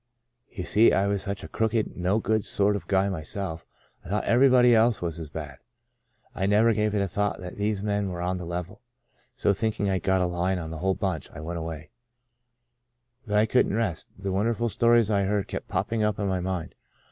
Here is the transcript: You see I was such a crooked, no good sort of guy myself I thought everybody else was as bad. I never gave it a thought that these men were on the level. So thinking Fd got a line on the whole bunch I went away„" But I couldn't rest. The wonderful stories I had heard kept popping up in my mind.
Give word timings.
You 0.49 0.63
see 0.63 0.91
I 0.91 1.05
was 1.05 1.21
such 1.21 1.43
a 1.43 1.47
crooked, 1.47 1.95
no 1.95 2.17
good 2.17 2.43
sort 2.43 2.75
of 2.75 2.87
guy 2.87 3.07
myself 3.07 3.67
I 4.03 4.09
thought 4.09 4.23
everybody 4.23 4.73
else 4.73 4.99
was 4.99 5.19
as 5.19 5.29
bad. 5.29 5.59
I 6.33 6.47
never 6.47 6.73
gave 6.73 6.95
it 6.95 7.03
a 7.03 7.07
thought 7.07 7.39
that 7.39 7.55
these 7.57 7.83
men 7.83 8.09
were 8.09 8.19
on 8.23 8.37
the 8.37 8.45
level. 8.45 8.81
So 9.35 9.53
thinking 9.53 9.85
Fd 9.85 10.01
got 10.01 10.21
a 10.21 10.25
line 10.25 10.57
on 10.57 10.71
the 10.71 10.79
whole 10.79 10.95
bunch 10.95 11.29
I 11.29 11.39
went 11.41 11.59
away„" 11.59 11.91
But 13.27 13.37
I 13.37 13.45
couldn't 13.45 13.75
rest. 13.75 14.07
The 14.17 14.31
wonderful 14.31 14.69
stories 14.69 15.11
I 15.11 15.19
had 15.19 15.27
heard 15.27 15.47
kept 15.47 15.67
popping 15.67 16.01
up 16.01 16.17
in 16.17 16.25
my 16.27 16.39
mind. 16.39 16.73